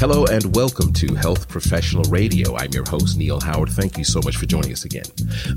Hello 0.00 0.24
and 0.24 0.56
welcome 0.56 0.94
to 0.94 1.14
Health 1.14 1.46
Professional 1.46 2.04
Radio. 2.04 2.56
I'm 2.56 2.70
your 2.72 2.88
host, 2.88 3.18
Neil 3.18 3.38
Howard. 3.38 3.68
Thank 3.68 3.98
you 3.98 4.04
so 4.04 4.18
much 4.24 4.38
for 4.38 4.46
joining 4.46 4.72
us 4.72 4.86
again. 4.86 5.04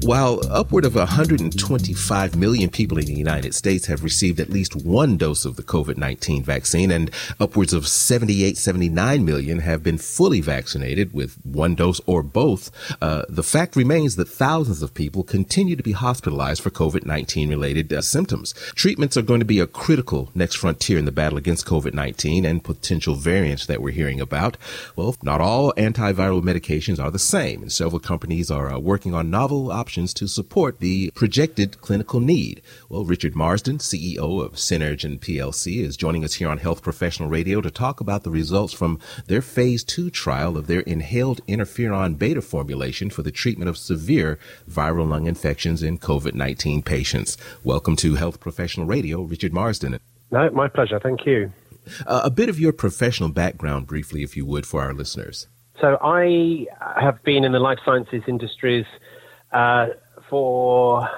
While 0.02 0.42
upward 0.52 0.84
of 0.84 0.96
125 0.96 2.36
million 2.36 2.70
people 2.70 2.98
in 2.98 3.06
the 3.06 3.14
United 3.14 3.56
States 3.56 3.86
have 3.86 4.04
received 4.04 4.42
at 4.42 4.50
least 4.50 4.76
one 4.76 5.16
dose 5.16 5.46
of 5.46 5.56
the 5.56 5.64
COVID-19 5.64 6.44
vaccine 6.44 6.92
and 6.92 7.10
upwards 7.40 7.72
of 7.72 7.88
78, 7.88 8.58
79 8.58 9.24
million 9.24 9.60
have 9.60 9.82
been 9.82 9.98
fully 9.98 10.42
vaccinated 10.42 11.14
with 11.14 11.38
one 11.46 11.74
dose 11.74 12.02
or 12.06 12.22
both, 12.22 12.70
uh, 13.02 13.24
the 13.30 13.44
fact 13.44 13.78
remains 13.78 14.18
that 14.18 14.28
thousands 14.28 14.84
of 14.84 14.94
people 14.94 15.24
continue 15.24 15.78
to 15.78 15.84
be 15.84 15.94
hospitalized 15.94 16.62
for 16.62 16.70
COVID-19 16.70 17.48
related 17.48 17.94
uh, 17.94 18.02
symptoms. 18.02 18.52
Treatments 18.76 19.16
are 19.16 19.22
going 19.22 19.40
to 19.40 19.46
be 19.46 19.62
a 19.62 19.68
critical 19.68 20.32
next 20.36 20.56
frontier 20.56 20.98
in 20.98 21.06
the 21.06 21.14
battle 21.14 21.38
against 21.38 21.66
COVID-19 21.66 22.46
and 22.46 22.62
potential 22.62 23.16
variants 23.16 23.68
that 23.68 23.82
we're 23.82 23.92
hearing 23.92 24.20
about 24.20 24.33
about? 24.34 24.58
Well, 24.96 25.16
not 25.22 25.42
all 25.42 25.72
antiviral 25.74 26.42
medications 26.42 27.02
are 27.02 27.12
the 27.12 27.20
same, 27.20 27.62
and 27.62 27.72
several 27.72 28.00
companies 28.00 28.50
are 28.50 28.74
uh, 28.74 28.80
working 28.80 29.14
on 29.14 29.30
novel 29.30 29.72
options 29.72 30.12
to 30.16 30.28
support 30.28 30.80
the 30.80 31.12
projected 31.12 31.80
clinical 31.82 32.20
need. 32.20 32.62
Well, 32.90 33.06
Richard 33.06 33.36
Marsden, 33.36 33.78
CEO 33.78 34.44
of 34.44 34.54
Synairgen 34.54 35.20
PLC, 35.20 35.82
is 35.82 35.96
joining 35.96 36.24
us 36.24 36.34
here 36.36 36.50
on 36.50 36.58
Health 36.58 36.82
Professional 36.82 37.30
Radio 37.30 37.62
to 37.62 37.70
talk 37.70 38.02
about 38.02 38.24
the 38.24 38.32
results 38.32 38.74
from 38.74 39.00
their 39.28 39.42
phase 39.42 39.84
two 39.84 40.10
trial 40.10 40.58
of 40.58 40.66
their 40.66 40.82
inhaled 40.82 41.46
interferon 41.46 42.18
beta 42.18 42.42
formulation 42.42 43.12
for 43.12 43.22
the 43.22 43.32
treatment 43.32 43.70
of 43.70 43.78
severe 43.78 44.40
viral 44.68 45.08
lung 45.08 45.28
infections 45.28 45.84
in 45.84 46.00
COVID-19 46.00 46.84
patients. 46.84 47.38
Welcome 47.64 47.96
to 47.98 48.16
Health 48.16 48.40
Professional 48.40 48.88
Radio, 48.88 49.22
Richard 49.22 49.54
Marsden. 49.54 50.00
No, 50.32 50.50
my 50.50 50.68
pleasure. 50.68 51.00
Thank 51.00 51.28
you. 51.28 51.52
Uh, 52.06 52.22
a 52.24 52.30
bit 52.30 52.50
of 52.50 52.60
your 52.60 52.74
professional 52.74 53.30
background, 53.30 53.88
briefly, 53.88 54.24
if 54.24 54.36
you 54.38 54.46
would, 54.46 54.66
for 54.66 54.82
our 54.82 54.94
listeners. 54.94 55.48
So, 55.80 55.98
I 56.02 56.68
have 57.02 57.22
been 57.24 57.44
in 57.44 57.52
the 57.52 57.60
life 57.60 57.80
sciences 57.84 58.24
industries 58.28 58.86
uh, 59.52 59.88
for, 60.30 61.10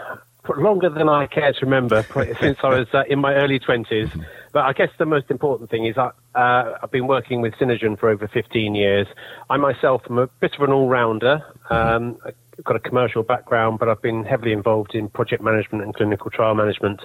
for, 0.45 0.57
longer 0.57 0.89
than 0.89 1.09
I 1.09 1.27
care 1.27 1.53
to 1.53 1.59
remember, 1.61 2.03
since 2.39 2.57
I 2.63 2.69
was 2.69 2.87
uh, 2.93 3.03
in 3.09 3.19
my 3.19 3.33
early 3.35 3.59
20s. 3.59 3.85
Mm-hmm. 3.89 4.21
But 4.53 4.63
I 4.63 4.73
guess 4.73 4.89
the 4.97 5.05
most 5.05 5.29
important 5.29 5.69
thing 5.69 5.85
is 5.85 5.97
I, 5.97 6.11
uh, 6.33 6.77
I've 6.81 6.91
been 6.91 7.07
working 7.07 7.41
with 7.41 7.53
Synairgen 7.55 7.99
for 7.99 8.09
over 8.09 8.27
15 8.27 8.73
years. 8.73 9.05
I 9.49 9.57
myself 9.57 10.03
am 10.09 10.17
a 10.17 10.27
bit 10.27 10.53
of 10.55 10.61
an 10.61 10.71
all 10.71 10.87
rounder. 10.87 11.43
Mm-hmm. 11.69 11.73
Um, 11.73 12.17
I've 12.25 12.63
got 12.63 12.77
a 12.77 12.79
commercial 12.79 13.21
background, 13.21 13.79
but 13.79 13.89
I've 13.89 14.01
been 14.01 14.23
heavily 14.23 14.53
involved 14.53 14.95
in 14.95 15.09
project 15.09 15.43
management 15.43 15.83
and 15.83 15.93
clinical 15.93 16.31
trial 16.31 16.55
management 16.55 17.01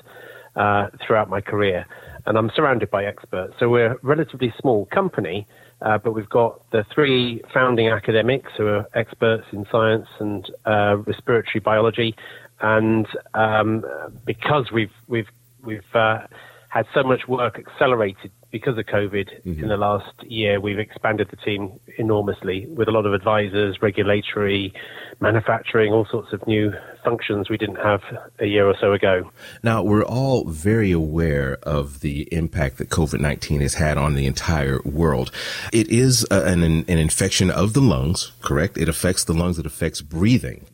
uh, 0.60 0.88
throughout 1.04 1.28
my 1.28 1.40
career 1.40 1.86
and 2.26 2.36
I'm 2.38 2.50
surrounded 2.54 2.90
by 2.90 3.04
experts. 3.04 3.54
So 3.58 3.68
we're 3.68 3.92
a 3.92 3.96
relatively 4.02 4.52
small 4.60 4.86
company, 4.86 5.46
uh, 5.82 5.98
but 5.98 6.12
we've 6.12 6.28
got 6.28 6.70
the 6.70 6.84
three 6.94 7.42
founding 7.52 7.88
academics 7.88 8.52
who 8.56 8.66
are 8.66 8.86
experts 8.94 9.44
in 9.52 9.66
science 9.70 10.06
and 10.18 10.50
uh, 10.66 10.96
respiratory 11.06 11.60
biology, 11.60 12.14
and 12.60 13.06
um, 13.34 13.84
because 14.24 14.70
we've 14.72 14.92
we've 15.08 15.28
we've 15.64 15.94
uh, 15.94 16.26
had 16.68 16.86
so 16.94 17.02
much 17.02 17.26
work 17.28 17.58
accelerated 17.58 18.30
because 18.50 18.76
of 18.78 18.86
COVID 18.86 19.28
mm-hmm. 19.44 19.62
in 19.62 19.68
the 19.68 19.76
last 19.76 20.12
year, 20.24 20.60
we've 20.60 20.78
expanded 20.78 21.28
the 21.30 21.36
team 21.36 21.78
enormously 21.98 22.66
with 22.66 22.88
a 22.88 22.90
lot 22.90 23.06
of 23.06 23.14
advisors, 23.14 23.80
regulatory, 23.80 24.72
manufacturing, 25.20 25.92
all 25.92 26.06
sorts 26.10 26.32
of 26.32 26.46
new 26.46 26.72
functions 27.04 27.48
we 27.48 27.56
didn't 27.56 27.76
have 27.76 28.02
a 28.38 28.46
year 28.46 28.66
or 28.66 28.74
so 28.80 28.92
ago. 28.92 29.30
Now, 29.62 29.82
we're 29.82 30.04
all 30.04 30.44
very 30.44 30.92
aware 30.92 31.58
of 31.62 32.00
the 32.00 32.22
impact 32.32 32.78
that 32.78 32.88
COVID 32.88 33.20
19 33.20 33.60
has 33.60 33.74
had 33.74 33.96
on 33.96 34.14
the 34.14 34.26
entire 34.26 34.80
world. 34.84 35.30
It 35.72 35.88
is 35.88 36.26
an, 36.30 36.62
an 36.62 36.84
infection 36.88 37.50
of 37.50 37.72
the 37.74 37.80
lungs, 37.80 38.32
correct? 38.42 38.78
It 38.78 38.88
affects 38.88 39.24
the 39.24 39.34
lungs, 39.34 39.58
it 39.58 39.66
affects 39.66 40.00
breathing. 40.00 40.66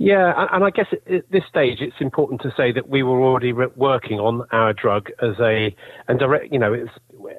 Yeah, 0.00 0.46
and 0.52 0.62
I 0.62 0.70
guess 0.70 0.86
at 0.92 1.28
this 1.28 1.42
stage 1.48 1.78
it's 1.80 2.00
important 2.00 2.40
to 2.42 2.52
say 2.56 2.70
that 2.70 2.88
we 2.88 3.02
were 3.02 3.20
already 3.20 3.52
working 3.52 4.20
on 4.20 4.46
our 4.52 4.72
drug 4.72 5.10
as 5.20 5.34
a, 5.40 5.74
and 6.06 6.20
direct, 6.20 6.52
you 6.52 6.58
know, 6.60 6.72
it's 6.72 6.92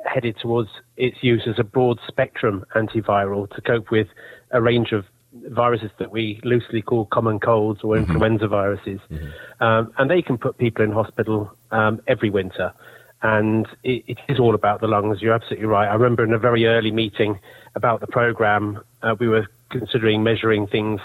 headed 0.06 0.38
towards 0.42 0.70
its 0.98 1.18
use 1.22 1.44
as 1.48 1.60
a 1.60 1.64
broad 1.64 2.00
spectrum 2.08 2.66
antiviral 2.76 3.50
to 3.56 3.62
cope 3.62 3.92
with 3.92 4.08
a 4.52 4.62
range 4.62 4.92
of 4.92 5.06
viruses 5.34 5.92
that 6.00 6.12
we 6.12 6.40
loosely 6.44 6.82
call 6.82 7.06
common 7.06 7.40
colds 7.40 7.82
or 7.84 7.96
mm-hmm. 7.96 8.12
influenza 8.12 8.48
viruses. 8.48 9.00
Mm-hmm. 9.12 9.64
Um, 9.64 9.94
and 9.98 10.10
they 10.10 10.22
can 10.22 10.38
put 10.38 10.58
people 10.58 10.84
in 10.84 10.92
hospital 10.92 11.52
um, 11.72 12.02
every 12.08 12.30
winter. 12.30 12.74
And 13.22 13.68
it, 13.84 14.04
it 14.08 14.18
is 14.30 14.40
all 14.40 14.56
about 14.56 14.82
the 14.82 14.88
lungs. 14.88 15.22
You're 15.22 15.34
absolutely 15.34 15.66
right. 15.66 15.88
I 15.88 15.94
remember 15.94 16.24
in 16.24 16.34
a 16.34 16.40
very 16.40 16.66
early 16.66 16.92
meeting 16.92 17.40
about 17.76 18.00
the 18.00 18.08
program, 18.08 18.81
uh, 19.04 19.16
we 19.20 19.28
were 19.28 19.48
considering 19.70 20.24
measuring 20.24 20.68
things 20.68 21.02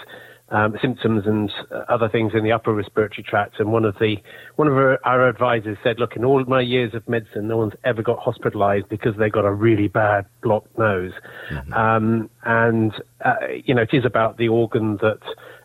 um, 0.49 0.75
symptoms 0.81 1.23
and 1.25 1.51
other 1.89 2.07
things 2.07 2.33
in 2.35 2.43
the 2.43 2.51
upper 2.51 2.73
respiratory 2.73 3.23
tract. 3.23 3.59
And 3.59 3.71
one 3.71 3.83
of 3.83 3.95
the 3.99 4.17
one 4.55 4.67
of 4.67 4.75
our, 4.75 4.99
our, 5.03 5.27
advisors 5.27 5.77
said, 5.83 5.99
"Look, 5.99 6.15
in 6.15 6.23
all 6.23 6.43
my 6.45 6.61
years 6.61 6.93
of 6.93 7.07
medicine, 7.09 7.47
no 7.47 7.57
one's 7.57 7.73
ever 7.83 8.03
got 8.03 8.19
hospitalised 8.19 8.87
because 8.89 9.15
they 9.17 9.29
got 9.29 9.45
a 9.45 9.51
really 9.51 9.87
bad 9.87 10.25
blocked 10.43 10.77
nose." 10.77 11.13
Mm-hmm. 11.49 11.73
Um, 11.73 12.29
and 12.43 12.93
uh, 13.23 13.35
you 13.63 13.73
know, 13.73 13.81
it 13.81 13.93
is 13.93 14.05
about 14.05 14.37
the 14.37 14.49
organ 14.49 14.97
that. 15.01 15.19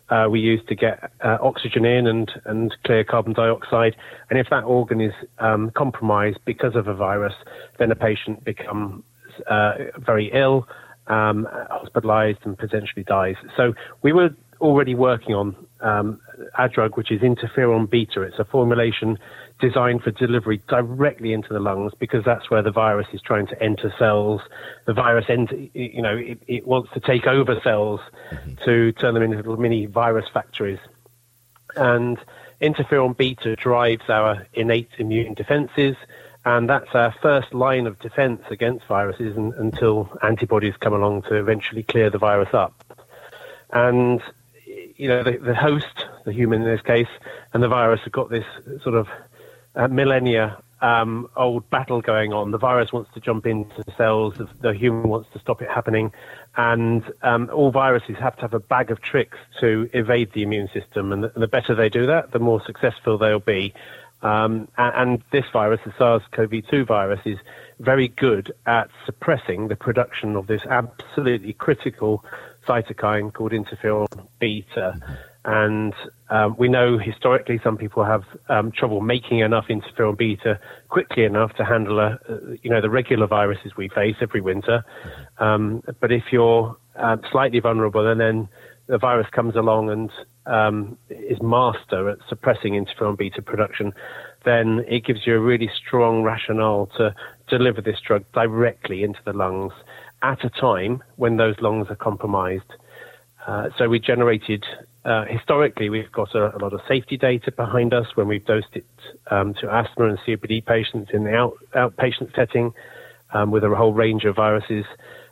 Uh, 0.09 0.27
we 0.27 0.41
use 0.41 0.59
to 0.67 0.75
get 0.75 1.09
uh, 1.23 1.37
oxygen 1.41 1.85
in 1.85 2.05
and, 2.05 2.33
and 2.43 2.75
clear 2.83 3.01
carbon 3.01 3.31
dioxide. 3.31 3.95
And 4.29 4.37
if 4.37 4.47
that 4.49 4.65
organ 4.65 4.99
is 4.99 5.13
um, 5.39 5.71
compromised 5.73 6.39
because 6.43 6.75
of 6.75 6.89
a 6.89 6.93
virus, 6.93 7.33
then 7.79 7.91
a 7.91 7.95
patient 7.95 8.43
becomes 8.43 9.05
uh, 9.49 9.75
very 9.97 10.29
ill, 10.33 10.67
um, 11.07 11.47
hospitalized, 11.69 12.39
and 12.43 12.57
potentially 12.57 13.05
dies. 13.05 13.35
So 13.55 13.73
we 14.01 14.11
were 14.11 14.31
already 14.61 14.95
working 14.95 15.35
on 15.35 15.55
um, 15.81 16.21
our 16.57 16.69
drug, 16.69 16.95
which 16.95 17.11
is 17.11 17.21
interferon 17.21 17.89
beta. 17.89 18.21
It's 18.21 18.39
a 18.39 18.45
formulation 18.45 19.17
designed 19.59 20.03
for 20.03 20.11
delivery 20.11 20.61
directly 20.67 21.33
into 21.33 21.53
the 21.53 21.59
lungs 21.59 21.93
because 21.99 22.23
that's 22.23 22.49
where 22.49 22.61
the 22.61 22.71
virus 22.71 23.07
is 23.13 23.21
trying 23.21 23.47
to 23.47 23.61
enter 23.61 23.93
cells. 23.97 24.41
The 24.85 24.93
virus, 24.93 25.25
ent- 25.29 25.75
you 25.75 26.01
know, 26.01 26.15
it, 26.15 26.41
it, 26.47 26.67
wants 26.67 26.91
to 26.93 26.99
take 26.99 27.27
over 27.27 27.59
cells 27.61 27.99
mm-hmm. 28.31 28.63
to 28.65 28.91
turn 28.93 29.13
them 29.13 29.23
into 29.23 29.37
little 29.37 29.57
mini 29.57 29.87
virus 29.87 30.25
factories. 30.31 30.79
And 31.75 32.17
interferon 32.61 33.17
beta 33.17 33.55
drives 33.55 34.09
our 34.09 34.47
innate 34.53 34.89
immune 34.97 35.33
defenses. 35.33 35.95
And 36.43 36.67
that's 36.67 36.93
our 36.95 37.13
first 37.21 37.53
line 37.53 37.85
of 37.85 37.99
defense 37.99 38.41
against 38.49 38.85
viruses 38.87 39.37
and, 39.37 39.53
until 39.53 40.09
antibodies 40.23 40.75
come 40.77 40.93
along 40.93 41.23
to 41.23 41.35
eventually 41.35 41.83
clear 41.83 42.09
the 42.09 42.17
virus 42.17 42.53
up. 42.53 42.83
And 43.71 44.21
you 44.97 45.07
know, 45.07 45.23
the, 45.23 45.37
the 45.37 45.55
host, 45.55 46.05
the 46.25 46.31
human 46.31 46.61
in 46.61 46.67
this 46.67 46.81
case, 46.81 47.07
and 47.53 47.61
the 47.61 47.67
virus 47.67 48.01
have 48.03 48.13
got 48.13 48.29
this 48.29 48.45
sort 48.83 48.95
of 48.95 49.07
uh, 49.75 49.87
millennia 49.87 50.61
um, 50.81 51.29
old 51.35 51.69
battle 51.69 52.01
going 52.01 52.33
on. 52.33 52.51
The 52.51 52.57
virus 52.57 52.91
wants 52.91 53.11
to 53.13 53.19
jump 53.19 53.45
into 53.45 53.83
cells, 53.95 54.35
the 54.61 54.73
human 54.73 55.09
wants 55.09 55.29
to 55.33 55.39
stop 55.39 55.61
it 55.61 55.69
happening, 55.69 56.11
and 56.57 57.03
um, 57.21 57.49
all 57.53 57.71
viruses 57.71 58.17
have 58.19 58.35
to 58.37 58.41
have 58.41 58.53
a 58.53 58.59
bag 58.59 58.91
of 58.91 59.01
tricks 59.01 59.37
to 59.59 59.89
evade 59.93 60.33
the 60.33 60.41
immune 60.41 60.69
system. 60.73 61.11
And 61.11 61.23
the, 61.23 61.31
the 61.35 61.47
better 61.47 61.75
they 61.75 61.89
do 61.89 62.07
that, 62.07 62.31
the 62.31 62.39
more 62.39 62.63
successful 62.65 63.17
they'll 63.17 63.39
be. 63.39 63.73
Um, 64.23 64.67
and, 64.77 64.95
and, 64.95 65.23
this 65.31 65.45
virus, 65.51 65.79
the 65.83 65.93
SARS-CoV-2 65.97 66.85
virus, 66.85 67.21
is 67.25 67.39
very 67.79 68.07
good 68.07 68.53
at 68.67 68.89
suppressing 69.03 69.67
the 69.67 69.75
production 69.75 70.35
of 70.35 70.45
this 70.45 70.63
absolutely 70.67 71.53
critical 71.53 72.23
cytokine 72.67 73.33
called 73.33 73.51
interferon 73.51 74.07
beta. 74.39 74.99
And 75.43 75.93
um, 76.29 76.55
we 76.57 76.67
know 76.67 76.99
historically 76.99 77.59
some 77.63 77.75
people 77.75 78.03
have 78.03 78.23
um, 78.47 78.71
trouble 78.71 79.01
making 79.01 79.39
enough 79.39 79.65
interferon 79.69 80.15
beta 80.17 80.59
quickly 80.89 81.23
enough 81.23 81.53
to 81.55 81.65
handle, 81.65 81.99
a, 81.99 82.19
uh, 82.29 82.37
you 82.61 82.69
know, 82.69 82.79
the 82.79 82.89
regular 82.89 83.25
viruses 83.25 83.71
we 83.75 83.89
face 83.89 84.15
every 84.21 84.41
winter. 84.41 84.83
Um, 85.39 85.81
but 85.99 86.11
if 86.11 86.25
you're 86.31 86.77
uh, 86.95 87.17
slightly 87.31 87.59
vulnerable 87.59 88.07
and 88.07 88.21
then 88.21 88.49
the 88.87 88.99
virus 88.99 89.27
comes 89.31 89.55
along 89.55 89.89
and 89.89 90.11
um, 90.45 90.97
is 91.09 91.41
master 91.41 92.09
at 92.09 92.19
suppressing 92.29 92.73
interferon 92.73 93.17
beta 93.17 93.41
production, 93.41 93.93
then 94.45 94.83
it 94.87 95.05
gives 95.05 95.25
you 95.25 95.35
a 95.35 95.39
really 95.39 95.69
strong 95.75 96.23
rationale 96.23 96.87
to 96.97 97.15
deliver 97.47 97.81
this 97.81 97.99
drug 98.05 98.23
directly 98.33 99.03
into 99.03 99.19
the 99.25 99.33
lungs 99.33 99.73
at 100.21 100.43
a 100.43 100.49
time 100.49 101.03
when 101.15 101.37
those 101.37 101.55
lungs 101.61 101.87
are 101.89 101.95
compromised. 101.95 102.71
Uh, 103.47 103.69
so 103.77 103.89
we 103.89 103.99
generated, 103.99 104.63
uh, 105.03 105.25
historically, 105.25 105.89
we've 105.89 106.11
got 106.11 106.35
a, 106.35 106.55
a, 106.55 106.59
lot 106.59 106.73
of 106.73 106.81
safety 106.87 107.17
data 107.17 107.51
behind 107.51 107.93
us 107.93 108.05
when 108.15 108.27
we've 108.27 108.45
dosed 108.45 108.67
it 108.73 108.85
um, 109.31 109.53
to 109.55 109.73
asthma 109.73 110.09
and 110.09 110.19
COPD 110.19 110.65
patients 110.65 111.09
in 111.11 111.23
the 111.23 111.33
out, 111.33 111.57
outpatient 111.73 112.35
setting 112.35 112.71
um, 113.33 113.49
with 113.49 113.63
a 113.63 113.75
whole 113.75 113.93
range 113.93 114.25
of 114.25 114.35
viruses. 114.35 114.85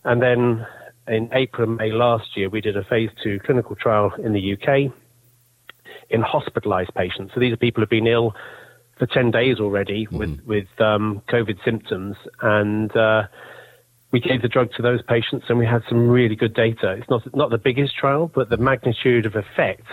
And 0.04 0.22
then 0.22 0.66
in 1.08 1.30
April 1.34 1.68
and 1.68 1.78
May 1.78 1.92
last 1.92 2.36
year, 2.36 2.50
we 2.50 2.62
did 2.62 2.78
a 2.78 2.84
phase 2.84 3.12
two 3.22 3.40
clinical 3.40 3.76
trial 3.76 4.12
in 4.18 4.34
the 4.34 4.54
UK 4.54 4.92
in 6.10 6.22
hospitalized 6.22 6.94
patients. 6.96 7.34
So 7.34 7.40
these 7.40 7.54
are 7.54 7.58
people 7.58 7.82
who've 7.82 7.90
been 7.90 8.08
ill 8.08 8.36
for 8.98 9.06
10 9.06 9.32
days 9.32 9.60
already 9.60 10.06
mm-hmm. 10.06 10.18
with, 10.18 10.40
with 10.46 10.82
um, 10.82 11.22
COVID 11.30 11.64
symptoms. 11.64 12.16
And 12.42 12.96
uh, 12.96 13.28
we 14.12 14.20
gave 14.20 14.42
the 14.42 14.48
drug 14.48 14.72
to 14.74 14.82
those 14.82 15.02
patients, 15.04 15.46
and 15.50 15.60
we 15.60 15.66
had 15.66 15.84
some 15.88 16.08
really 16.10 16.36
good 16.36 16.54
data. 16.54 16.94
It's 16.94 17.10
not 17.10 17.24
not 17.36 17.52
the 17.52 17.58
biggest 17.58 17.96
trial, 17.96 18.32
but 18.34 18.50
the 18.50 18.58
magnitude 18.58 19.26
of 19.26 19.36
effect 19.36 19.86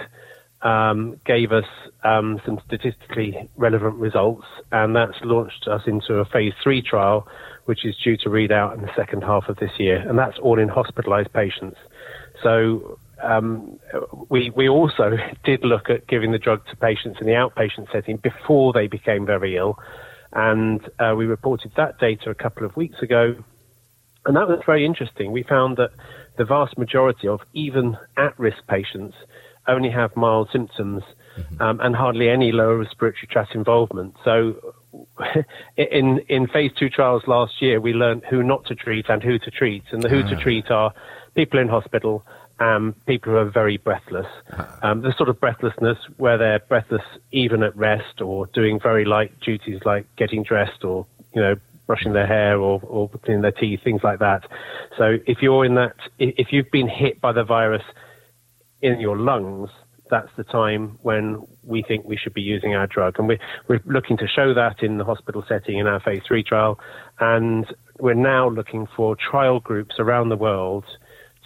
um, 0.63 1.21
gave 1.27 1.53
us 1.53 1.67
um, 2.03 2.41
some 2.47 2.59
statistically 2.67 3.49
relevant 3.57 3.97
results, 3.97 4.47
and 4.73 4.97
that's 4.97 5.17
launched 5.23 5.69
us 5.69 5.83
into 5.87 6.15
a 6.15 6.25
phase 6.25 6.55
three 6.63 6.81
trial, 6.81 7.29
which 7.67 7.85
is 7.85 7.95
due 8.03 8.17
to 8.19 8.31
read 8.31 8.51
out 8.51 8.75
in 8.75 8.83
the 8.83 8.91
second 8.97 9.23
half 9.23 9.49
of 9.49 9.57
this 9.57 9.73
year, 9.79 9.99
and 10.09 10.19
that's 10.19 10.39
all 10.39 10.59
in 10.59 10.69
hospitalized 10.69 11.33
patients. 11.33 11.77
So 12.43 12.99
um, 13.23 13.79
we 14.31 14.51
we 14.51 14.69
also 14.69 15.19
did 15.45 15.63
look 15.63 15.91
at 15.91 16.07
giving 16.07 16.33
the 16.33 16.39
drug 16.39 16.67
to 16.71 16.77
patients 16.77 17.19
in 17.21 17.27
the 17.27 17.35
outpatient 17.35 17.93
setting 17.93 18.17
before 18.17 18.73
they 18.73 18.87
became 18.87 19.27
very 19.27 19.57
ill, 19.57 19.79
and 20.33 20.81
uh, 20.99 21.15
we 21.17 21.27
reported 21.27 21.73
that 21.77 21.99
data 21.99 22.31
a 22.31 22.35
couple 22.35 22.65
of 22.65 22.75
weeks 22.77 23.03
ago, 23.03 23.37
and 24.27 24.37
that 24.37 24.49
was 24.49 24.61
very 24.67 24.85
interesting. 24.85 25.33
We 25.33 25.43
found 25.43 25.77
that 25.77 25.91
the 26.37 26.45
vast 26.45 26.77
majority 26.77 27.29
of 27.29 27.41
even 27.55 27.97
at-risk 28.17 28.59
patients 28.69 29.17
only 29.69 29.91
have 29.91 30.15
mild 30.17 30.49
symptoms 30.53 31.03
mm-hmm. 31.39 31.63
um, 31.63 31.81
and 31.81 31.97
hardly 31.97 32.29
any 32.29 32.53
lower 32.53 32.77
respiratory 32.77 33.27
tract 33.31 33.55
involvement. 33.55 34.15
So 34.25 34.75
in 35.77 36.21
in 36.29 36.47
phase 36.49 36.73
two 36.79 36.89
trials 36.89 37.23
last 37.27 37.61
year, 37.61 37.81
we 37.81 37.93
learned 37.93 38.25
who 38.29 38.43
not 38.43 38.65
to 38.67 38.75
treat 38.75 39.09
and 39.09 39.23
who 39.23 39.39
to 39.39 39.51
treat, 39.51 39.85
and 39.91 40.03
the 40.03 40.09
who 40.09 40.23
to 40.23 40.37
ah. 40.37 40.41
treat 40.41 40.71
are 40.71 40.93
people 41.35 41.61
in 41.61 41.69
hospital, 41.69 42.25
um, 42.61 42.95
people 43.07 43.33
who 43.33 43.39
are 43.39 43.45
very 43.51 43.77
breathless. 43.77 44.27
Ah. 44.53 44.79
Um, 44.83 45.03
the 45.03 45.13
sort 45.17 45.29
of 45.29 45.39
breathlessness 45.41 45.99
where 46.17 46.39
they're 46.39 46.61
breathless 46.61 47.03
even 47.33 47.63
at 47.63 47.77
rest 47.77 48.21
or 48.21 48.47
doing 48.47 48.81
very 48.81 49.05
light 49.05 49.39
duties 49.41 49.81
like 49.85 50.07
getting 50.17 50.43
dressed 50.43 50.85
or 50.85 51.07
you 51.35 51.43
know 51.43 51.57
brushing 51.87 52.13
their 52.13 52.27
hair 52.27 52.59
or, 52.59 52.81
or 52.83 53.09
cleaning 53.09 53.43
their 53.43 53.53
teeth, 53.53 53.81
things 53.83 54.03
like 54.03 54.19
that. 54.19 54.43
So 54.99 55.19
if 55.27 55.39
you're 55.41 55.65
in 55.65 55.75
that, 55.77 55.95
if 56.19 56.49
you've 56.53 56.71
been 56.71 56.89
hit 56.89 57.21
by 57.21 57.33
the 57.33 57.45
virus 57.45 57.83
in 58.83 59.01
your 59.01 59.17
lungs, 59.17 59.71
that's 60.11 60.31
the 60.37 60.45
time 60.45 60.99
when 61.03 61.45
we 61.65 61.83
think 61.83 62.05
we 62.05 62.17
should 62.17 62.35
be 62.35 62.43
using 62.43 62.75
our 62.75 62.87
drug. 62.87 63.19
And 63.19 63.29
we're, 63.29 63.41
we're 63.69 63.83
looking 63.87 64.17
to 64.19 64.29
show 64.29 64.55
that 64.55 64.83
in 64.83 64.99
the 64.99 65.05
hospital 65.05 65.45
setting 65.49 65.79
in 65.79 65.87
our 65.87 66.01
phase 66.01 66.23
three 66.27 66.43
trial. 66.43 66.79
And 67.19 67.67
we're 67.99 68.15
now 68.15 68.49
looking 68.49 68.87
for 68.95 69.17
trial 69.17 69.61
groups 69.61 69.97
around 69.99 70.29
the 70.29 70.37
world 70.37 70.85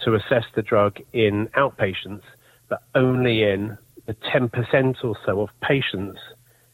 to 0.03 0.15
assess 0.15 0.45
the 0.55 0.61
drug 0.61 0.97
in 1.13 1.47
outpatients, 1.57 2.23
but 2.69 2.83
only 2.95 3.43
in 3.43 3.77
the 4.05 4.13
10% 4.13 5.03
or 5.03 5.15
so 5.25 5.41
of 5.41 5.49
patients 5.61 6.19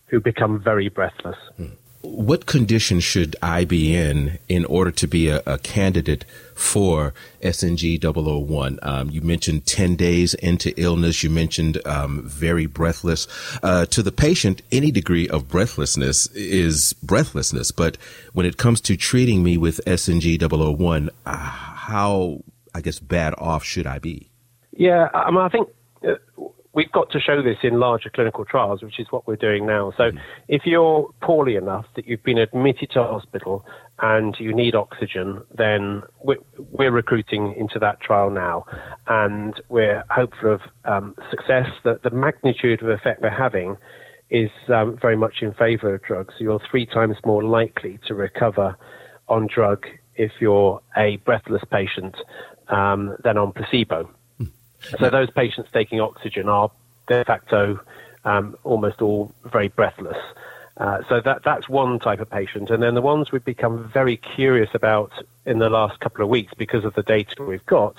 who 0.07 0.19
become 0.19 0.61
very 0.61 0.89
breathless. 0.89 1.37
Hmm 1.57 1.65
what 2.01 2.45
condition 2.45 2.99
should 2.99 3.35
I 3.41 3.65
be 3.65 3.95
in 3.95 4.39
in 4.47 4.65
order 4.65 4.91
to 4.91 5.07
be 5.07 5.29
a, 5.29 5.41
a 5.45 5.57
candidate 5.57 6.25
for 6.55 7.13
SNG 7.41 8.01
001? 8.01 8.79
Um, 8.81 9.09
you 9.09 9.21
mentioned 9.21 9.65
10 9.65 9.95
days 9.95 10.33
into 10.35 10.73
illness. 10.79 11.23
You 11.23 11.29
mentioned 11.29 11.85
um, 11.85 12.23
very 12.23 12.65
breathless. 12.65 13.27
Uh, 13.61 13.85
to 13.87 14.03
the 14.03 14.11
patient, 14.11 14.61
any 14.71 14.91
degree 14.91 15.27
of 15.29 15.47
breathlessness 15.47 16.27
is 16.27 16.93
breathlessness. 17.03 17.71
But 17.71 17.97
when 18.33 18.45
it 18.45 18.57
comes 18.57 18.81
to 18.81 18.95
treating 18.95 19.43
me 19.43 19.57
with 19.57 19.81
SNG 19.85 20.39
001, 20.39 21.09
uh, 21.25 21.35
how, 21.35 22.43
I 22.73 22.81
guess, 22.81 22.99
bad 22.99 23.33
off 23.37 23.63
should 23.63 23.87
I 23.87 23.99
be? 23.99 24.29
Yeah, 24.71 25.09
I, 25.13 25.31
mean, 25.31 25.39
I 25.39 25.49
think 25.49 25.69
uh, 26.07 26.15
we've 26.77 26.91
got 26.91 27.09
to 27.09 27.19
show 27.19 27.41
this 27.41 27.57
in 27.63 27.79
larger 27.79 28.07
clinical 28.11 28.45
trials, 28.45 28.83
which 28.83 28.99
is 28.99 29.07
what 29.09 29.25
we're 29.25 29.35
doing 29.35 29.65
now. 29.65 29.91
So 29.97 30.11
mm. 30.11 30.19
if 30.47 30.61
you're 30.63 31.09
poorly 31.23 31.55
enough 31.55 31.85
that 31.95 32.07
you've 32.07 32.21
been 32.21 32.37
admitted 32.37 32.91
to 32.91 33.01
hospital 33.01 33.65
and 33.99 34.35
you 34.39 34.55
need 34.55 34.75
oxygen, 34.75 35.41
then 35.57 36.03
we're, 36.21 36.37
we're 36.71 36.91
recruiting 36.91 37.55
into 37.57 37.79
that 37.79 37.99
trial 37.99 38.29
now. 38.29 38.63
And 39.07 39.59
we're 39.69 40.03
hopeful 40.11 40.53
of 40.53 40.61
um, 40.85 41.15
success. 41.31 41.65
The, 41.83 41.99
the 42.03 42.11
magnitude 42.11 42.83
of 42.83 42.89
effect 42.89 43.23
we're 43.23 43.31
having 43.31 43.75
is 44.29 44.51
um, 44.71 44.99
very 45.01 45.17
much 45.17 45.37
in 45.41 45.55
favor 45.55 45.95
of 45.95 46.03
drugs. 46.03 46.35
You're 46.37 46.61
three 46.69 46.85
times 46.85 47.15
more 47.25 47.43
likely 47.43 47.99
to 48.07 48.13
recover 48.13 48.77
on 49.27 49.47
drug 49.53 49.87
if 50.15 50.31
you're 50.39 50.79
a 50.95 51.17
breathless 51.25 51.63
patient 51.71 52.15
um, 52.67 53.15
than 53.23 53.35
on 53.39 53.51
placebo. 53.51 54.11
So 54.99 55.09
those 55.09 55.29
patients 55.31 55.69
taking 55.73 55.99
oxygen 55.99 56.49
are 56.49 56.71
de 57.07 57.23
facto 57.25 57.79
um, 58.25 58.57
almost 58.63 59.01
all 59.01 59.33
very 59.45 59.69
breathless. 59.69 60.17
Uh, 60.77 61.01
so 61.09 61.19
that 61.21 61.43
that's 61.43 61.67
one 61.67 61.97
type 61.97 62.19
of 62.19 62.29
patient, 62.29 62.69
and 62.69 62.83
then 62.83 62.93
the 62.93 63.01
ones 63.01 63.31
we've 63.31 63.43
become 63.43 63.89
very 63.89 64.15
curious 64.15 64.69
about 64.75 65.11
in 65.45 65.57
the 65.57 65.69
last 65.69 65.99
couple 65.99 66.23
of 66.23 66.29
weeks 66.29 66.53
because 66.55 66.85
of 66.85 66.93
the 66.93 67.01
data 67.01 67.43
we've 67.43 67.65
got 67.65 67.95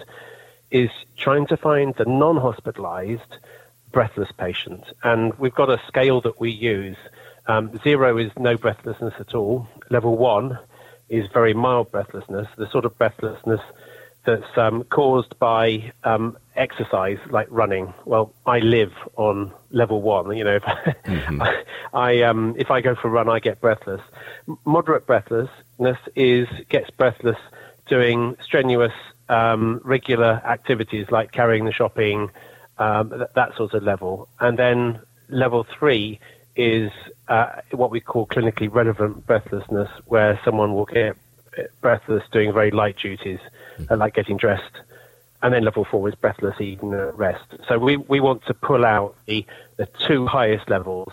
is 0.70 0.90
trying 1.16 1.46
to 1.46 1.56
find 1.56 1.94
the 1.96 2.04
non-hospitalized 2.04 3.38
breathless 3.90 4.31
patient, 4.31 4.84
and 5.02 5.36
we've 5.38 5.54
got 5.54 5.70
a 5.70 5.81
scale 5.88 6.20
that 6.20 6.38
we 6.38 6.52
use. 6.52 6.96
Um, 7.48 7.76
zero 7.82 8.16
is 8.19 8.31
no 8.38 8.56
breathlessness 8.56 9.14
at 9.19 9.34
all. 9.34 9.66
Level 9.90 10.16
one 10.16 10.58
is 11.08 11.26
very 11.32 11.54
mild 11.54 11.90
breathlessness, 11.90 12.46
the 12.56 12.70
sort 12.70 12.84
of 12.84 12.96
breathlessness 12.96 13.62
that's 14.28 14.58
um, 14.58 14.84
caused 14.84 15.38
by 15.38 15.90
um, 16.04 16.36
exercise 16.54 17.19
like 17.30 17.46
running. 17.50 17.94
Well, 18.04 18.34
I 18.44 18.58
live 18.58 18.92
on 19.16 19.50
level 19.70 20.02
one. 20.02 20.36
You 20.36 20.44
know, 20.44 20.56
if 20.56 20.62
mm-hmm. 21.06 21.42
I 21.94 22.22
um, 22.22 22.54
if 22.58 22.70
I 22.70 22.82
go 22.82 22.94
for 22.94 23.08
a 23.08 23.10
run, 23.10 23.30
I 23.30 23.38
get 23.38 23.58
breathless. 23.62 24.02
Moderate 24.66 25.06
breathlessness 25.06 25.96
is 26.14 26.46
gets 26.69 26.90
breathless 26.90 27.38
doing 27.86 28.36
strenuous 28.42 28.92
um, 29.30 29.80
regular 29.82 30.42
activities 30.44 31.06
like 31.10 31.32
carrying 31.32 31.64
the 31.64 31.72
shopping, 31.72 32.31
um, 32.76 33.08
that, 33.08 33.34
that 33.34 33.56
sort 33.56 33.72
of 33.72 33.82
level. 33.82 34.28
And 34.40 34.58
then 34.58 35.00
level 35.31 35.66
three 35.78 36.20
is 36.54 36.90
uh, 37.28 37.62
what 37.70 37.90
we 37.90 38.00
call 38.00 38.26
clinically 38.26 38.70
relevant 38.70 39.26
breathlessness, 39.26 39.88
where 40.04 40.38
someone 40.44 40.74
will 40.74 40.84
get 40.84 41.16
breathless 41.81 42.25
doing 42.31 42.52
very 42.52 42.70
light 42.70 42.96
duties, 42.96 43.40
mm-hmm. 43.78 43.94
like 43.94 44.14
getting 44.14 44.37
dressed. 44.37 44.81
And 45.43 45.55
then 45.55 45.64
level 45.64 45.84
four 45.84 46.08
is 46.08 46.14
breathless 46.16 46.60
even 46.60 46.93
at 46.94 47.16
rest. 47.16 47.44
So 47.69 47.78
we, 47.78 47.96
we 47.96 48.19
want 48.20 48.44
to 48.46 48.55
pull 48.55 48.84
out 48.84 49.14
the, 49.26 49.46
the 49.76 49.87
two 49.87 50.26
highest 50.26 50.69
levels 50.69 51.12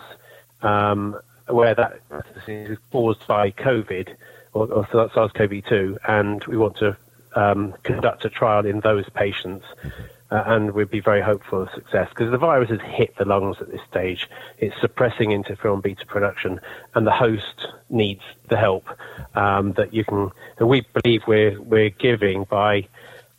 um, 0.62 1.16
where 1.48 1.74
that 1.74 2.00
is 2.48 2.78
caused 2.90 3.24
by 3.28 3.52
COVID 3.52 4.14
or, 4.52 4.66
or 4.72 4.88
SARS-CoV-2, 4.90 5.98
and 6.08 6.44
we 6.44 6.56
want 6.56 6.76
to 6.78 6.96
um, 7.36 7.74
conduct 7.84 8.24
a 8.24 8.30
trial 8.30 8.66
in 8.66 8.80
those 8.80 9.08
patients. 9.10 9.64
Mm-hmm. 9.84 10.02
Uh, 10.28 10.42
and 10.46 10.72
we'd 10.72 10.90
be 10.90 10.98
very 10.98 11.22
hopeful 11.22 11.62
of 11.62 11.70
success 11.70 12.08
because 12.08 12.32
the 12.32 12.38
virus 12.38 12.68
has 12.68 12.80
hit 12.80 13.14
the 13.16 13.24
lungs 13.24 13.56
at 13.60 13.70
this 13.70 13.80
stage. 13.88 14.28
It's 14.58 14.74
suppressing 14.80 15.30
interferon 15.30 15.80
beta 15.82 16.04
production, 16.04 16.60
and 16.94 17.06
the 17.06 17.12
host 17.12 17.68
needs 17.90 18.22
the 18.48 18.56
help 18.56 18.88
um, 19.36 19.74
that 19.74 19.94
you 19.94 20.04
can. 20.04 20.32
That 20.58 20.66
we 20.66 20.84
believe 21.00 21.22
we're 21.28 21.60
we're 21.62 21.90
giving 21.90 22.42
by 22.44 22.88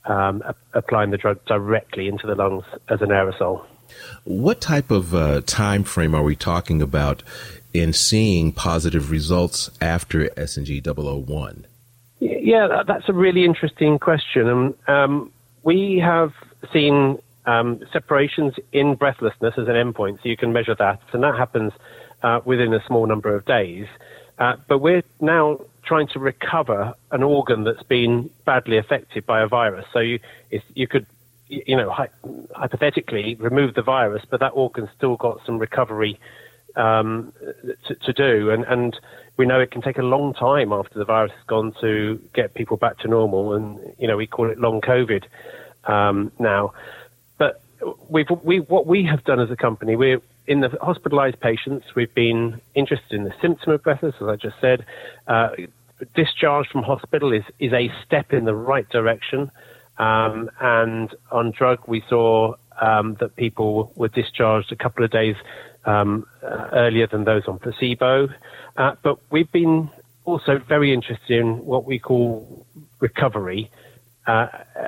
um, 0.05 0.41
a- 0.45 0.55
applying 0.73 1.11
the 1.11 1.17
drug 1.17 1.43
directly 1.45 2.07
into 2.07 2.25
the 2.25 2.35
lungs 2.35 2.63
as 2.87 3.01
an 3.01 3.09
aerosol. 3.09 3.65
What 4.23 4.61
type 4.61 4.91
of 4.91 5.13
uh, 5.13 5.41
time 5.41 5.83
frame 5.83 6.15
are 6.15 6.23
we 6.23 6.35
talking 6.35 6.81
about 6.81 7.23
in 7.73 7.93
seeing 7.93 8.51
positive 8.51 9.11
results 9.11 9.69
after 9.81 10.27
SNG 10.29 10.85
001? 10.85 11.65
Yeah, 12.19 12.83
that's 12.87 13.07
a 13.07 13.13
really 13.13 13.45
interesting 13.45 13.99
question. 13.99 14.47
Um, 14.47 14.75
um, 14.87 15.31
we 15.63 15.99
have 15.99 16.33
seen 16.71 17.19
um, 17.45 17.81
separations 17.91 18.55
in 18.73 18.95
breathlessness 18.95 19.53
as 19.57 19.67
an 19.67 19.73
endpoint, 19.73 20.21
so 20.21 20.29
you 20.29 20.37
can 20.37 20.53
measure 20.53 20.75
that, 20.75 20.99
and 21.13 21.23
that 21.23 21.35
happens 21.35 21.73
uh, 22.21 22.41
within 22.45 22.73
a 22.73 22.83
small 22.85 23.05
number 23.07 23.33
of 23.33 23.45
days. 23.45 23.87
Uh, 24.37 24.55
but 24.67 24.79
we're 24.79 25.03
now 25.19 25.59
trying 25.83 26.07
to 26.09 26.19
recover 26.19 26.93
an 27.11 27.23
organ 27.23 27.63
that's 27.63 27.83
been 27.83 28.29
badly 28.45 28.77
affected 28.77 29.25
by 29.25 29.41
a 29.41 29.47
virus. 29.47 29.85
So 29.93 29.99
you, 29.99 30.19
you 30.75 30.87
could, 30.87 31.07
you 31.47 31.75
know, 31.75 31.89
hy- 31.89 32.09
hypothetically 32.53 33.35
remove 33.35 33.73
the 33.73 33.81
virus, 33.81 34.23
but 34.29 34.41
that 34.41 34.49
organ's 34.49 34.89
still 34.95 35.15
got 35.15 35.39
some 35.45 35.57
recovery 35.57 36.19
um, 36.75 37.33
to, 37.87 37.95
to, 37.95 38.13
do, 38.13 38.51
and, 38.51 38.63
and 38.65 38.99
we 39.37 39.47
know 39.47 39.59
it 39.59 39.71
can 39.71 39.81
take 39.81 39.97
a 39.97 40.03
long 40.03 40.33
time 40.33 40.71
after 40.71 40.99
the 40.99 41.05
virus 41.05 41.31
has 41.31 41.43
gone 41.47 41.73
to 41.81 42.21
get 42.35 42.53
people 42.53 42.77
back 42.77 42.99
to 42.99 43.07
normal, 43.07 43.53
and 43.53 43.79
you 43.97 44.07
know 44.07 44.15
we 44.15 44.27
call 44.27 44.51
it 44.51 44.59
long 44.59 44.81
COVID 44.81 45.23
um, 45.85 46.31
now. 46.39 46.73
But 47.37 47.61
we've, 48.09 48.27
we, 48.43 48.59
what 48.59 48.85
we 48.87 49.05
have 49.05 49.23
done 49.23 49.39
as 49.39 49.51
a 49.51 49.55
company, 49.55 49.95
we're 49.95 50.21
in 50.47 50.61
the 50.61 50.69
hospitalized 50.81 51.39
patients, 51.39 51.87
we've 51.95 52.13
been 52.13 52.61
interested 52.73 53.13
in 53.13 53.25
the 53.25 53.33
symptom 53.41 53.73
of 53.73 53.83
breathlessness, 53.83 54.21
as 54.21 54.27
I 54.27 54.35
just 54.37 54.55
said. 54.61 54.85
Uh, 55.27 55.49
discharge 56.15 56.67
from 56.69 56.83
hospital 56.83 57.33
is, 57.33 57.43
is 57.59 57.73
a 57.73 57.91
step 58.05 58.31
in 58.33 58.45
the 58.45 58.55
right 58.55 58.87
direction. 58.89 59.51
Um, 59.97 60.49
and 60.61 61.13
on 61.31 61.51
drug, 61.51 61.79
we 61.87 62.03
saw 62.07 62.55
um, 62.79 63.17
that 63.19 63.35
people 63.35 63.91
were 63.95 64.07
discharged 64.07 64.71
a 64.71 64.75
couple 64.75 65.03
of 65.03 65.11
days 65.11 65.35
um, 65.85 66.25
uh, 66.43 66.69
earlier 66.73 67.07
than 67.07 67.23
those 67.23 67.43
on 67.47 67.59
placebo. 67.59 68.29
Uh, 68.77 68.95
but 69.01 69.19
we've 69.31 69.51
been 69.51 69.89
also 70.25 70.59
very 70.59 70.93
interested 70.93 71.39
in 71.39 71.65
what 71.65 71.85
we 71.85 71.97
call 71.97 72.65
recovery 72.99 73.71
uh, 74.27 74.47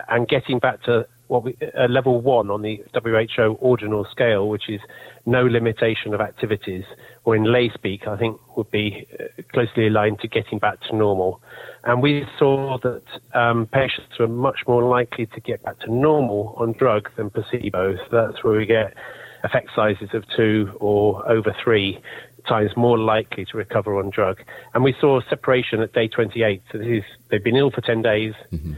and 0.09 0.27
getting 0.27 0.59
back 0.59 0.83
to 0.83 1.07
what 1.27 1.43
we, 1.43 1.55
uh, 1.77 1.87
level 1.87 2.19
one 2.21 2.49
on 2.49 2.63
the 2.63 2.83
WHO 2.93 3.53
ordinal 3.59 4.05
scale, 4.11 4.49
which 4.49 4.67
is 4.67 4.81
no 5.25 5.43
limitation 5.45 6.13
of 6.13 6.21
activities, 6.21 6.83
or 7.23 7.35
in 7.35 7.43
lay 7.43 7.69
speak, 7.69 8.07
I 8.07 8.17
think 8.17 8.39
would 8.57 8.69
be 8.71 9.07
uh, 9.19 9.41
closely 9.53 9.87
aligned 9.87 10.19
to 10.21 10.27
getting 10.27 10.57
back 10.59 10.81
to 10.89 10.95
normal. 10.95 11.41
And 11.83 12.01
we 12.01 12.25
saw 12.37 12.77
that 12.79 13.03
um, 13.33 13.67
patients 13.67 14.17
were 14.19 14.27
much 14.27 14.61
more 14.67 14.83
likely 14.83 15.27
to 15.27 15.39
get 15.39 15.63
back 15.63 15.79
to 15.81 15.93
normal 15.93 16.55
on 16.57 16.73
drug 16.73 17.09
than 17.15 17.29
placebo. 17.29 17.95
So 17.95 18.03
that's 18.11 18.43
where 18.43 18.57
we 18.57 18.65
get 18.65 18.95
effect 19.43 19.69
sizes 19.75 20.09
of 20.13 20.25
two 20.35 20.75
or 20.81 21.25
over 21.29 21.55
three 21.63 22.01
times 22.47 22.71
more 22.75 22.97
likely 22.97 23.45
to 23.45 23.57
recover 23.57 23.97
on 23.99 24.09
drug. 24.09 24.41
And 24.73 24.83
we 24.83 24.95
saw 24.99 25.21
separation 25.29 25.81
at 25.81 25.93
day 25.93 26.07
28. 26.07 26.61
So 26.71 26.77
this 26.79 26.87
is, 26.87 27.03
they've 27.29 27.43
been 27.43 27.55
ill 27.55 27.71
for 27.71 27.81
10 27.81 28.01
days. 28.01 28.33
Mm-hmm. 28.51 28.73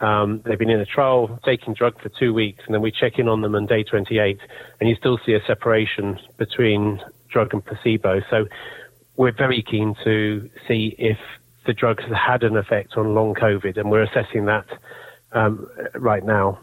Um, 0.00 0.42
they've 0.44 0.58
been 0.58 0.70
in 0.70 0.80
a 0.80 0.86
trial 0.86 1.40
taking 1.44 1.74
drug 1.74 2.00
for 2.00 2.08
two 2.08 2.32
weeks, 2.32 2.62
and 2.66 2.74
then 2.74 2.82
we 2.82 2.90
check 2.90 3.18
in 3.18 3.28
on 3.28 3.40
them 3.40 3.54
on 3.54 3.66
day 3.66 3.82
28, 3.82 4.38
and 4.80 4.88
you 4.88 4.94
still 4.94 5.18
see 5.24 5.34
a 5.34 5.44
separation 5.44 6.18
between 6.36 7.00
drug 7.28 7.52
and 7.52 7.64
placebo. 7.64 8.22
So 8.30 8.46
we're 9.16 9.32
very 9.32 9.62
keen 9.62 9.96
to 10.04 10.48
see 10.66 10.94
if 10.98 11.18
the 11.66 11.72
drug 11.74 12.00
has 12.00 12.12
had 12.16 12.44
an 12.44 12.56
effect 12.56 12.96
on 12.96 13.14
long 13.14 13.34
COVID, 13.34 13.76
and 13.76 13.90
we're 13.90 14.04
assessing 14.04 14.46
that 14.46 14.66
um, 15.32 15.68
right 15.94 16.24
now. 16.24 16.58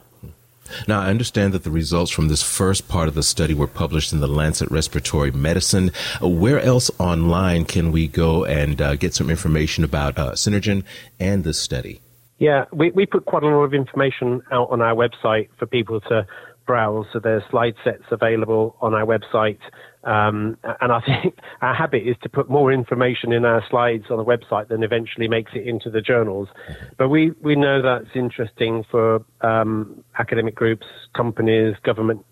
Now, 0.88 1.01
I 1.01 1.10
understand 1.10 1.54
that 1.54 1.63
the 1.63 1.70
results 1.70 2.12
from 2.12 2.27
this 2.27 2.42
first 2.42 2.88
part 2.88 3.08
of 3.08 3.13
the 3.13 3.22
study 3.22 3.54
were 3.54 3.68
published 3.68 4.12
in 4.13 4.20
the 4.20 4.27
Lancet 4.27 4.72
Respiratory 4.72 5.30
Medicine. 5.30 5.92
Uh, 6.22 6.27
where 6.27 6.60
else 6.60 6.89
online 6.98 7.65
can 7.65 7.92
we 7.92 8.08
go 8.08 8.46
and 8.46 8.82
uh, 8.82 8.96
get 8.96 9.13
some 9.13 9.30
information 9.30 9.84
about 9.84 10.18
uh, 10.18 10.32
Synairgen 10.32 10.84
and 11.20 11.44
this 11.44 11.60
study? 11.60 12.01
Yeah, 12.38 12.65
we, 12.74 12.92
we 12.92 13.06
put 13.06 13.25
quite 13.25 13.44
a 13.44 13.48
lot 13.48 13.63
of 13.63 13.74
information 13.74 14.42
out 14.51 14.70
on 14.70 14.82
our 14.82 14.94
website 14.94 15.50
for 15.58 15.65
people 15.65 16.01
to 16.01 16.27
browse. 16.65 17.06
So 17.13 17.20
there's 17.20 17.44
slide 17.50 17.75
sets 17.84 18.04
available 18.12 18.75
on 18.82 18.94
our 18.94 19.06
website. 19.06 19.60
Um, 20.04 20.58
and 20.82 20.92
I 20.92 21.00
think 21.01 21.38
our 21.62 21.74
habit 21.74 22.08
is 22.08 22.15
to 22.24 22.30
put 22.30 22.50
more 22.50 22.72
information 22.72 23.32
in 23.32 23.46
our 23.46 23.63
slides 23.70 24.06
on 24.10 24.18
the 24.18 24.25
website 24.25 24.68
than 24.68 24.84
eventually 24.84 25.27
makes 25.27 25.51
it 25.56 25.68
into 25.68 25.89
the 25.89 26.01
journals. 26.01 26.50
But 26.98 27.10
we, 27.10 27.32
we 27.42 27.56
know 27.56 27.82
that's 27.82 28.13
interesting 28.15 28.84
for 28.89 29.24
um, 29.42 30.04
academic 30.20 30.56
groups, 30.56 30.86
companies, 31.15 31.75
government 31.84 32.25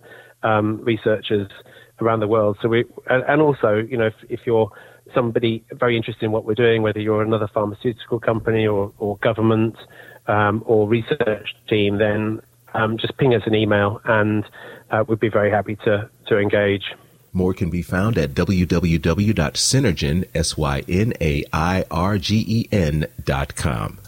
um, 0.43 0.83
researchers 0.83 1.49
around 2.01 2.19
the 2.19 2.27
world. 2.27 2.57
So 2.61 2.67
we, 2.67 2.85
and 3.07 3.41
also, 3.41 3.75
you 3.75 3.97
know, 3.97 4.07
if, 4.07 4.15
if 4.29 4.39
you're 4.45 4.71
somebody 5.13 5.63
very 5.71 5.97
interested 5.97 6.25
in 6.25 6.31
what 6.31 6.45
we're 6.45 6.55
doing, 6.55 6.81
whether 6.81 6.99
you're 6.99 7.21
another 7.21 7.47
pharmaceutical 7.47 8.19
company 8.19 8.65
or, 8.67 8.91
or 8.97 9.17
government 9.17 9.75
um, 10.27 10.63
or 10.65 10.87
research 10.87 11.55
team, 11.69 11.97
then 11.97 12.41
um, 12.73 12.97
just 12.97 13.17
ping 13.17 13.35
us 13.35 13.43
an 13.45 13.53
email 13.55 14.01
and 14.05 14.45
uh, 14.91 15.03
we'd 15.07 15.19
be 15.19 15.29
very 15.29 15.51
happy 15.51 15.75
to, 15.77 16.09
to 16.27 16.37
engage. 16.37 16.83
More 17.31 17.53
can 17.53 17.69
be 17.69 17.81
found 17.81 18.17
at 18.17 18.31
www.synairgen, 18.31 20.27
S-Y-N-A-I-R-G-E-N 20.35 21.05
dot 23.23 23.55
com. 23.55 23.99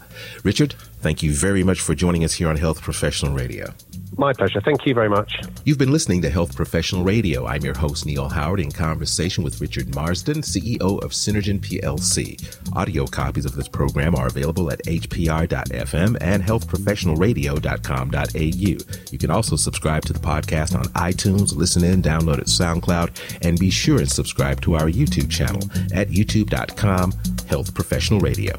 Richard, 0.44 0.76
thank 1.06 1.22
you 1.22 1.32
very 1.32 1.62
much 1.62 1.82
for 1.82 1.94
joining 1.94 2.24
us 2.24 2.32
here 2.32 2.48
on 2.48 2.56
Health 2.56 2.82
Professional 2.82 3.32
Radio. 3.32 3.72
My 4.18 4.32
pleasure. 4.32 4.60
Thank 4.60 4.84
you 4.86 4.94
very 4.94 5.08
much. 5.08 5.40
You've 5.64 5.78
been 5.78 5.92
listening 5.92 6.20
to 6.22 6.30
Health 6.30 6.56
Professional 6.56 7.04
Radio. 7.04 7.46
I'm 7.46 7.62
your 7.62 7.78
host, 7.78 8.06
Neil 8.06 8.28
Howard, 8.28 8.58
in 8.58 8.72
conversation 8.72 9.44
with 9.44 9.60
Richard 9.60 9.94
Marsden, 9.94 10.38
CEO 10.38 11.00
of 11.04 11.12
Synairgen 11.12 11.60
PLC. 11.60 12.42
Audio 12.74 13.06
copies 13.06 13.44
of 13.44 13.54
this 13.54 13.68
program 13.68 14.16
are 14.16 14.26
available 14.26 14.72
at 14.72 14.82
hpr.fm 14.84 16.16
and 16.20 16.42
healthprofessionalradio.com.au. 16.42 19.12
You 19.12 19.18
can 19.18 19.30
also 19.30 19.54
subscribe 19.54 20.04
to 20.06 20.12
the 20.12 20.18
podcast 20.18 20.76
on 20.76 20.86
iTunes, 20.94 21.54
listen 21.54 21.84
in, 21.84 22.02
download 22.02 22.38
it 22.38 22.46
SoundCloud, 22.46 23.46
and 23.46 23.60
be 23.60 23.70
sure 23.70 23.98
and 23.98 24.10
subscribe 24.10 24.60
to 24.62 24.74
our 24.74 24.90
YouTube 24.90 25.30
channel 25.30 25.62
at 25.94 26.08
youtube.com 26.08 27.12
Health 27.48 27.72
Professional 27.74 28.18
Radio. 28.18 28.58